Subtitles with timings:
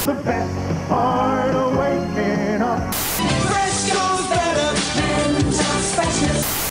[0.00, 2.94] The best part of waking up.
[2.94, 5.52] Fresco's better mental
[5.94, 6.70] freshness.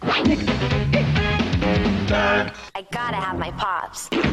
[2.76, 4.10] I gotta have my pops.
[4.12, 4.26] Hey,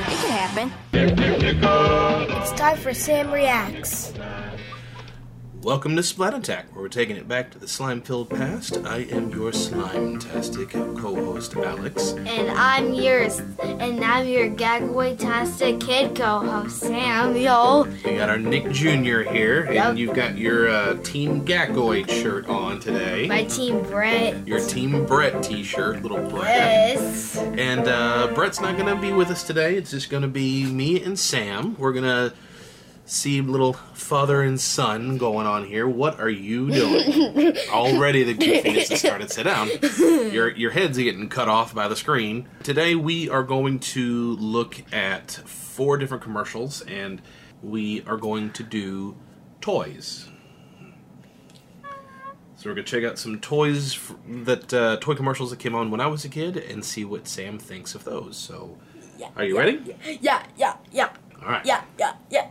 [0.00, 0.72] it can happen.
[0.92, 4.12] It's time for Sam Reacts.
[5.62, 8.78] Welcome to Splat Attack, where we're taking it back to the slime-filled past.
[8.78, 12.12] I am your slime-tastic co-host, Alex.
[12.12, 17.86] And I'm yours, and I'm your gagaway-tastic kid co-host, Samuel.
[18.06, 19.20] We got our Nick Jr.
[19.20, 19.96] here, and Yep.
[19.98, 23.26] you've got your uh, Team Gagoid shirt on today.
[23.28, 24.48] My team, Brett.
[24.48, 26.46] your Team Brett t-shirt, little Brett.
[26.96, 27.36] Yes.
[27.36, 29.74] And uh, Brett's not going to be with us today.
[29.76, 31.76] It's just going to be me and Sam.
[31.78, 32.32] We're going to
[33.10, 35.88] see little father and son going on here.
[35.88, 37.56] What are you doing?
[37.70, 39.30] Already the goofiness has started.
[39.32, 39.68] Sit down.
[40.32, 42.48] Your, your head's are getting cut off by the screen.
[42.62, 47.20] Today we are going to look at four different commercials and
[47.62, 49.16] we are going to do
[49.60, 50.28] toys.
[52.56, 56.00] So we're gonna check out some toys that uh, toy commercials that came on when
[56.00, 58.36] I was a kid and see what Sam thinks of those.
[58.36, 58.76] So,
[59.34, 59.96] are you ready?
[60.20, 61.08] Yeah, yeah, yeah,
[61.42, 61.64] All right.
[61.64, 62.50] yeah, yeah, yeah.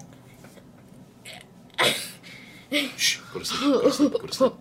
[2.72, 3.20] Shh.
[3.33, 3.73] Go to sleep.
[3.73, 4.11] Go to sleep.
[4.14, 4.53] Go to sleep.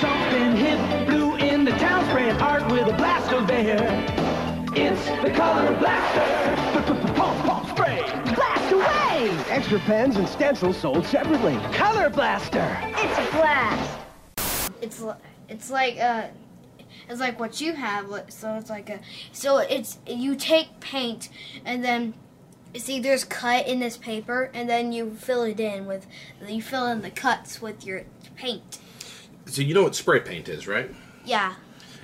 [0.00, 3.86] Something hit blue in the town, spraying art with a blaster there.
[4.74, 7.12] It's the color blaster.
[7.14, 8.02] Pump, pump, spray.
[8.34, 9.30] Blast away!
[9.48, 11.56] Extra pens and stencils sold separately.
[11.72, 12.78] Color blaster.
[12.82, 13.98] It's a blast.
[14.82, 15.02] It's
[15.48, 16.28] it's like uh,
[17.08, 18.06] it's like what you have.
[18.28, 19.00] So it's like a
[19.32, 21.30] so it's you take paint
[21.64, 22.14] and then
[22.78, 26.06] see there's cut in this paper and then you fill it in with
[26.46, 28.02] you fill in the cuts with your
[28.36, 28.78] paint.
[29.46, 30.90] So you know what spray paint is, right?
[31.24, 31.54] Yeah.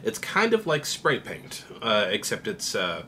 [0.04, 3.04] It's kind of like spray paint, uh, except it's uh,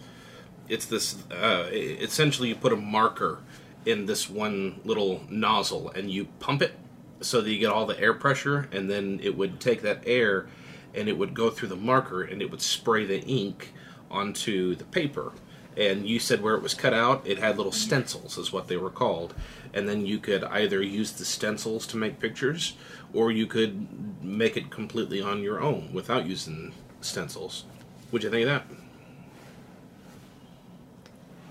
[0.68, 1.16] it's this.
[1.30, 3.40] Uh, essentially, you put a marker
[3.84, 6.74] in this one little nozzle, and you pump it
[7.20, 10.46] so that you get all the air pressure, and then it would take that air,
[10.94, 13.72] and it would go through the marker, and it would spray the ink
[14.10, 15.32] onto the paper.
[15.76, 18.76] And you said where it was cut out, it had little stencils, is what they
[18.76, 19.34] were called.
[19.72, 22.76] And then you could either use the stencils to make pictures,
[23.12, 27.64] or you could make it completely on your own without using stencils.
[28.10, 28.68] What'd you think of that?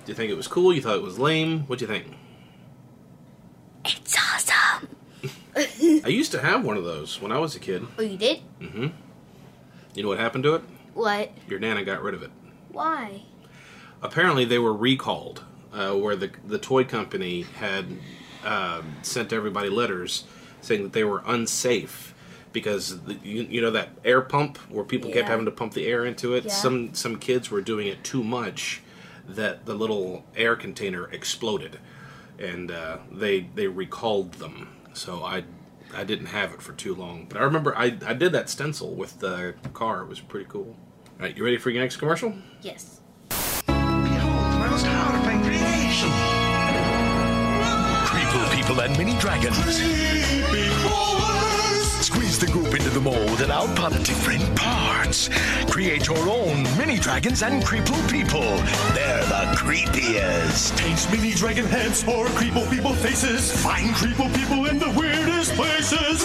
[0.05, 0.73] Do you think it was cool?
[0.73, 1.61] You thought it was lame?
[1.61, 2.07] What'd you think?
[3.85, 4.89] It's awesome.
[6.05, 7.85] I used to have one of those when I was a kid.
[7.97, 8.39] Oh, you did?
[8.59, 8.87] Mm hmm.
[9.95, 10.63] You know what happened to it?
[10.93, 11.31] What?
[11.47, 12.31] Your nana got rid of it.
[12.69, 13.23] Why?
[14.03, 15.43] Apparently they were recalled
[15.73, 17.85] uh, where the the toy company had
[18.45, 20.25] uh, sent everybody letters
[20.61, 22.13] saying that they were unsafe
[22.51, 25.87] because the, you, you know that air pump where people kept having to pump the
[25.87, 26.45] air into it?
[26.45, 26.51] Yeah.
[26.51, 28.81] some some kids were doing it too much
[29.27, 31.79] that the little air container exploded
[32.37, 34.69] and uh, they they recalled them.
[34.93, 35.43] So I
[35.95, 37.25] I didn't have it for too long.
[37.27, 40.01] But I remember I, I did that stencil with the car.
[40.01, 40.75] It was pretty cool.
[41.19, 42.33] All right you ready for your next commercial?
[42.61, 42.99] Yes.
[44.73, 46.09] Behold, most horrifying creation.
[48.09, 49.57] Creeple people and mini dragons.
[52.03, 55.29] Squeeze the group into the mold and out pop different parts.
[55.69, 58.41] Create your own mini dragons and creeple people.
[58.93, 60.77] They're the creepiest.
[60.79, 63.51] Paint mini dragon heads or creeple people faces.
[63.63, 66.23] Find creeple people in the weirdest places.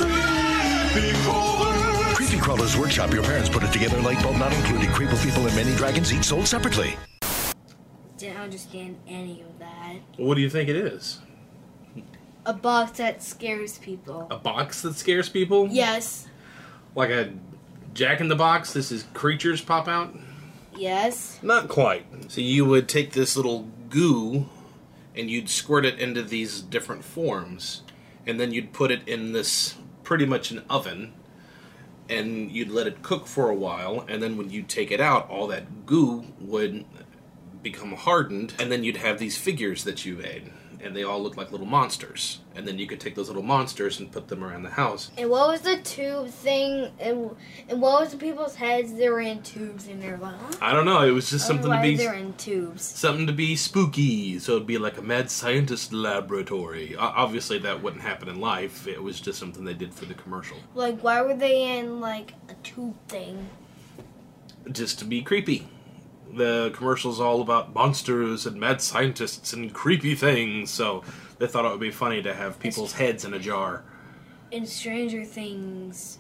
[0.93, 2.17] Creepy crawlers.
[2.17, 3.13] Creepy Crawlers Workshop.
[3.13, 4.01] Your parents put it together.
[4.01, 4.89] Light bulb not included.
[4.91, 6.97] Creeple people and mini dragons each sold separately.
[8.19, 9.97] Didn't understand any of that.
[10.17, 11.21] what do you think it is
[12.45, 14.27] A box that scares people.
[14.31, 15.69] a box that scares people?
[15.69, 16.27] Yes.
[16.95, 17.33] Like a
[17.95, 18.73] Jack in the Box?
[18.73, 20.15] This is creatures pop out?
[20.77, 21.39] Yes.
[21.43, 22.06] Not quite.
[22.31, 24.47] So you would take this little goo
[25.17, 27.83] and you'd squirt it into these different forms,
[28.27, 29.75] and then you'd put it in this
[30.05, 31.12] pretty much an oven,
[32.09, 35.29] and you'd let it cook for a while, and then when you take it out,
[35.29, 36.85] all that goo would
[37.62, 40.50] become hardened, and then you'd have these figures that you made.
[40.81, 42.38] And they all look like little monsters.
[42.55, 45.10] And then you could take those little monsters and put them around the house.
[45.19, 46.93] And what was the tube thing?
[47.00, 47.34] And,
[47.69, 48.94] and what was the people's heads?
[48.94, 50.52] They were in tubes, and they're like, huh?
[50.62, 51.05] I don't know.
[51.05, 52.84] It was just something to be they're in tubes.
[52.84, 54.38] something to be spooky.
[54.38, 56.94] So it'd be like a mad scientist laboratory.
[56.94, 58.87] O- Obviously, that wouldn't happen in life.
[58.87, 62.34] It was just something they did for the commercial, Like, why were they in like
[62.49, 63.49] a tube thing?
[64.70, 65.66] just to be creepy.
[66.33, 70.71] The commercial's all about monsters and mad scientists and creepy things.
[70.71, 71.03] So
[71.39, 73.85] they thought it would be funny to have people's heads in a jar.
[74.51, 76.19] In Stranger Things.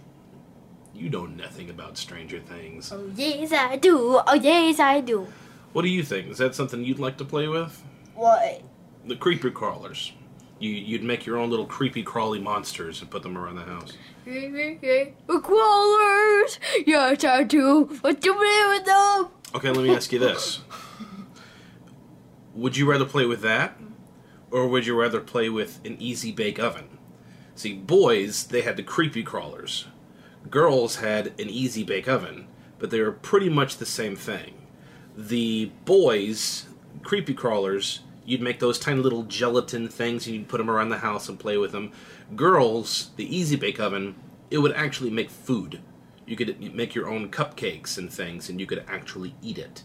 [0.94, 2.92] You know nothing about Stranger Things.
[2.92, 4.20] Oh yes, I do.
[4.26, 5.26] Oh yes, I do.
[5.72, 6.28] What do you think?
[6.28, 7.82] Is that something you'd like to play with?
[8.14, 8.62] What?
[9.06, 10.12] The creepy crawlers.
[10.58, 13.92] You, you'd make your own little creepy crawly monsters and put them around the house.
[14.24, 16.58] The crawlers!
[16.84, 17.84] Yes, I do.
[18.00, 19.28] What do you do with them?
[19.54, 20.60] Okay, let me ask you this.
[22.54, 23.78] Would you rather play with that?
[24.50, 26.98] Or would you rather play with an easy bake oven?
[27.54, 29.86] See, boys, they had the creepy crawlers.
[30.50, 32.46] Girls had an easy bake oven,
[32.78, 34.66] but they were pretty much the same thing.
[35.16, 36.66] The boys,
[37.02, 40.98] creepy crawlers, you'd make those tiny little gelatin things and you'd put them around the
[40.98, 41.92] house and play with them.
[42.36, 44.14] Girls, the easy bake oven,
[44.50, 45.80] it would actually make food.
[46.28, 49.82] You could make your own cupcakes and things and you could actually eat it.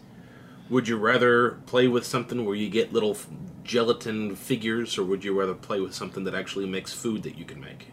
[0.68, 3.16] Would you rather play with something where you get little
[3.62, 7.46] gelatin figures, or would you rather play with something that actually makes food that you
[7.46, 7.88] can make?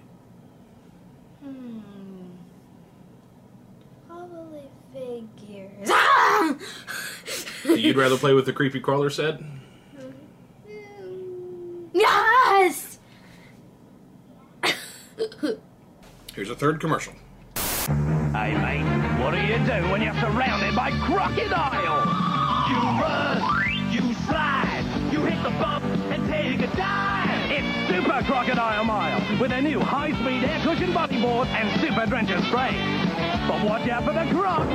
[1.41, 1.79] Hmm.
[4.07, 4.63] Probably
[4.93, 5.91] figures.
[7.63, 9.39] So you'd rather play with the creepy crawler set?
[11.93, 12.97] yes!
[16.33, 17.13] Here's a third commercial.
[18.41, 22.09] Hey, mate, what do you do when you're surrounded by crocodiles?
[22.71, 23.37] You run,
[23.91, 27.51] you slide, you hit the bump and take a dive.
[27.51, 32.73] It's Super Crocodile Mile with a new high-speed air cushion bodyboard and super drencher spray.
[33.47, 34.65] But watch out for the croc.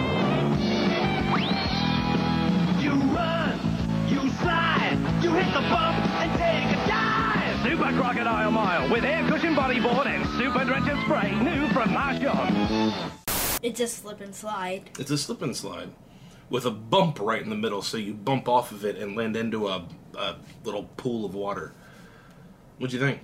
[2.81, 3.59] You run,
[4.07, 7.63] you slide, you hit the bump and take a dive.
[7.65, 13.16] Super Crocodile Mile with air cushion bodyboard and super drencher spray, new from Marshall.
[13.67, 14.91] It's a slip and slide.
[14.97, 15.91] It's a slip and slide
[16.49, 19.37] with a bump right in the middle, so you bump off of it and land
[19.37, 19.85] into a,
[20.17, 21.73] a little pool of water.
[22.79, 23.23] What'd you think?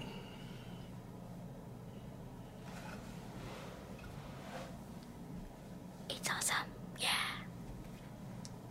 [6.11, 6.57] It's awesome.
[6.99, 7.09] Yeah.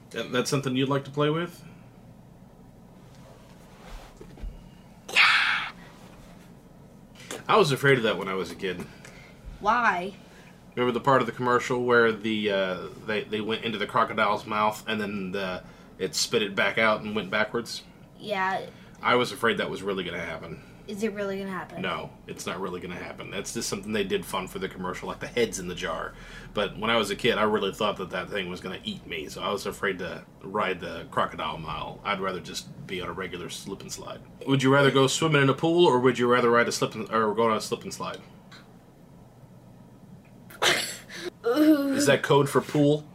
[0.10, 1.64] That, that's something you'd like to play with?
[5.14, 5.70] Yeah.
[7.48, 8.86] I was afraid of that when I was a kid.
[9.62, 10.16] Why?
[10.76, 14.46] Remember the part of the commercial where the uh, they they went into the crocodile's
[14.46, 15.64] mouth and then the,
[15.98, 17.84] it spit it back out and went backwards?
[18.20, 18.62] Yeah.
[19.02, 20.62] I was afraid that was really going to happen.
[20.88, 21.82] Is it really gonna happen?
[21.82, 23.32] No, it's not really going to happen.
[23.32, 26.14] That's just something they did fun for the commercial, like the heads in the jar.
[26.54, 28.88] But when I was a kid, I really thought that that thing was going to
[28.88, 32.02] eat me, so I was afraid to ride the crocodile mile.
[32.04, 34.20] I'd rather just be on a regular slip and slide.
[34.46, 36.96] Would you rather go swimming in a pool, or would you rather ride a slip
[36.96, 38.18] and, or go on a slip and slide?
[41.44, 43.06] Is that code for pool?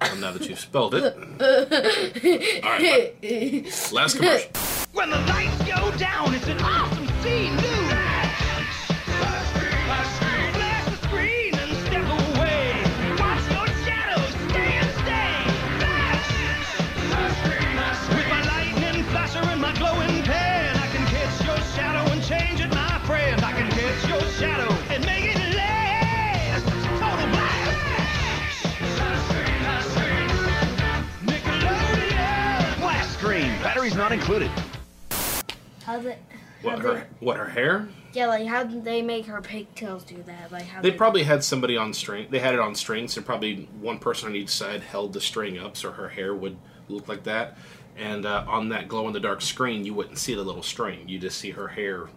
[0.00, 1.14] Well, now that you've spelled it.
[2.62, 4.50] All right, last commercial.
[4.92, 6.95] When the lights go down, it's an awesome
[33.90, 33.96] screen.
[33.96, 34.50] Batteries not included.
[35.84, 36.16] How the
[36.62, 37.06] What her?
[37.20, 37.88] What her hair?
[38.12, 40.50] yeah, like how did they make her pigtails do that?
[40.50, 42.26] Like how They did- probably had somebody on string.
[42.30, 45.58] They had it on strings, and probably one person on each side held the string
[45.58, 46.56] up, so her hair would
[46.88, 47.56] look like that.
[47.96, 51.08] And uh, on that glow in the dark screen, you wouldn't see the little string.
[51.08, 52.08] You just see her hair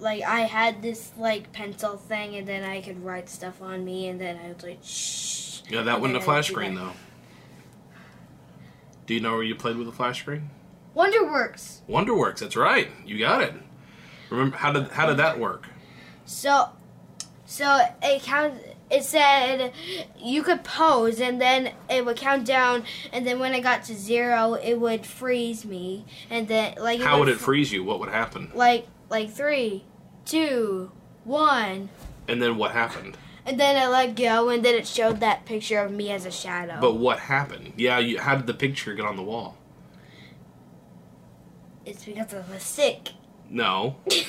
[0.00, 4.08] Like I had this like pencil thing, and then I could write stuff on me,
[4.08, 5.60] and then I was like, shh.
[5.68, 6.80] Yeah, that wasn't a flash screen that.
[6.80, 6.92] though.
[9.06, 10.50] Do you know where you played with a flash screen?
[10.96, 11.80] Wonderworks.
[11.88, 12.38] Wonderworks.
[12.38, 12.88] That's right.
[13.04, 13.54] You got it.
[14.30, 15.68] Remember how did how did that work?
[16.24, 16.70] So,
[17.46, 18.54] so it count.
[18.90, 19.72] It said
[20.18, 23.94] you could pose, and then it would count down, and then when it got to
[23.94, 27.82] zero, it would freeze me, and then like How would it fr- freeze you?
[27.82, 28.50] What would happen?
[28.54, 29.84] Like like three,
[30.24, 30.92] two,
[31.24, 31.88] one,
[32.28, 33.16] And then what happened?
[33.46, 36.30] and then I let go, and then it showed that picture of me as a
[36.30, 36.78] shadow.
[36.80, 37.72] But what happened?
[37.76, 39.56] Yeah, you, how did the picture get on the wall?
[41.86, 43.10] It's because I was sick.
[43.50, 43.96] No,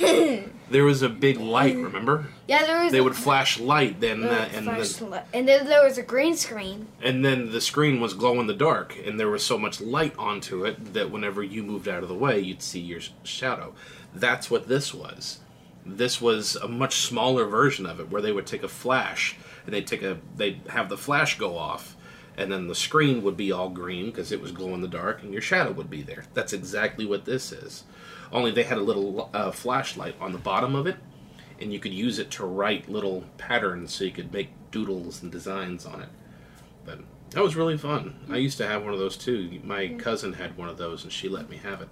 [0.69, 1.75] there was a big light.
[1.75, 2.27] Remember?
[2.49, 2.91] Yeah, there was.
[2.91, 5.97] They a- would flash light, then uh, and flash the, li- and then there was
[5.97, 6.87] a green screen.
[7.01, 10.13] and then the screen was glow in the dark, and there was so much light
[10.17, 13.73] onto it that whenever you moved out of the way, you'd see your shadow.
[14.13, 15.39] That's what this was.
[15.85, 19.73] This was a much smaller version of it, where they would take a flash and
[19.73, 21.94] they'd take a they'd have the flash go off,
[22.37, 25.23] and then the screen would be all green because it was glow in the dark,
[25.23, 26.25] and your shadow would be there.
[26.33, 27.83] That's exactly what this is.
[28.31, 30.97] Only they had a little uh, flashlight on the bottom of it,
[31.59, 35.31] and you could use it to write little patterns so you could make doodles and
[35.31, 36.09] designs on it.
[36.85, 36.99] But
[37.31, 38.15] that was really fun.
[38.29, 39.59] I used to have one of those too.
[39.63, 41.89] My cousin had one of those, and she let me have it.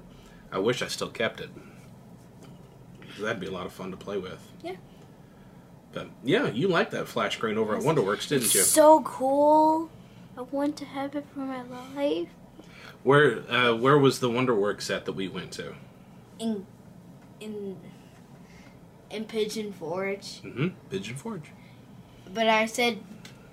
[0.52, 1.50] I wish I still kept it.
[3.20, 4.40] That'd be a lot of fun to play with.
[4.64, 4.76] Yeah.
[5.94, 8.62] But yeah, you liked that flash screen over at Wonderworks, didn't you?
[8.62, 9.90] So cool.
[10.38, 12.30] I want to have it for my life.
[13.04, 15.76] Where uh, where was the Wonderworks set that we went to?
[16.40, 16.66] In
[17.40, 17.78] in
[19.10, 20.42] in Pigeon Forge.
[20.42, 20.70] Mm-hmm.
[20.90, 21.52] Pigeon Forge.
[22.34, 23.00] But I said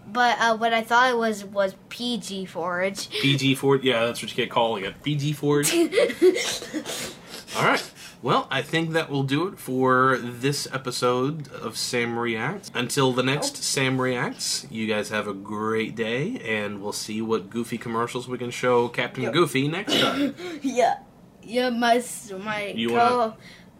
[0.07, 3.11] but uh, what I thought it was was PG Forge.
[3.11, 3.85] PG Forge.
[3.85, 5.03] Yeah, that's what you get calling it.
[5.03, 5.73] PG Forge.
[7.57, 7.93] All right.
[8.23, 12.71] Well, I think that will do it for this episode of Sam Reacts.
[12.75, 13.61] Until the next oh.
[13.63, 18.37] Sam Reacts, you guys have a great day, and we'll see what goofy commercials we
[18.37, 20.35] can show Captain Goofy next time.
[20.63, 20.99] Yeah.
[21.43, 22.03] Yeah, my
[22.45, 23.37] my You co wanna-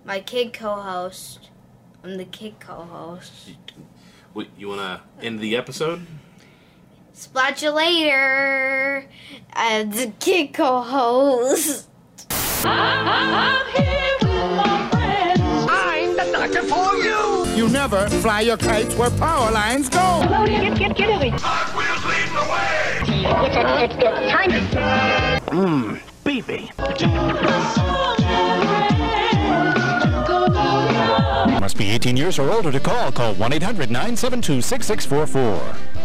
[0.07, 1.51] my kid co-host.
[2.03, 3.51] I'm the kid co-host.
[4.33, 6.07] What, you want to end the episode?
[7.13, 9.07] Splat you later.
[9.53, 11.87] I'm the kid co-host.
[17.61, 20.23] You never fly your kites where power lines go.
[21.37, 23.03] Cartwheels leading the way.
[25.49, 26.71] Mmm, beefy.
[31.61, 33.13] Must be 18 years or older to call.
[33.13, 36.01] Call 1 800 972 6644.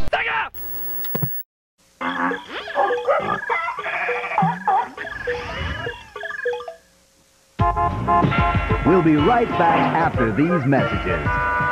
[8.86, 11.65] We'll be right back after these messages.